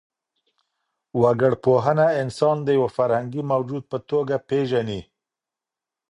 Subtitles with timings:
[1.21, 5.01] وګړپوهنه انسان د يو فرهنګي موجود په توګه پېژني.